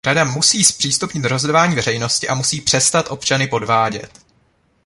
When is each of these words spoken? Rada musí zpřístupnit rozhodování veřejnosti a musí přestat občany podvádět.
Rada 0.07 0.23
musí 0.23 0.63
zpřístupnit 0.63 1.25
rozhodování 1.25 1.75
veřejnosti 1.75 2.27
a 2.27 2.35
musí 2.35 2.61
přestat 2.61 3.07
občany 3.11 3.47
podvádět. 3.47 4.11